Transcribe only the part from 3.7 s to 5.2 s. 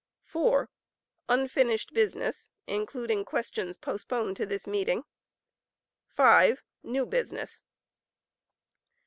postponed to this meeting).